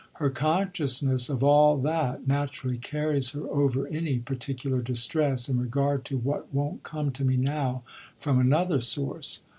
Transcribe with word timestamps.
"Her 0.13 0.31
consciousness 0.31 1.29
of 1.29 1.43
all 1.43 1.77
that 1.77 2.27
naturally 2.27 2.79
carries 2.79 3.33
her 3.33 3.47
over 3.47 3.85
any 3.85 4.17
particular 4.17 4.81
distress 4.81 5.47
in 5.47 5.59
regard 5.59 6.05
to 6.05 6.17
what 6.17 6.51
won't 6.51 6.81
come 6.81 7.11
to 7.11 7.23
me 7.23 7.37
now 7.37 7.83
from 8.17 8.39
another 8.39 8.79
source." 8.81 9.41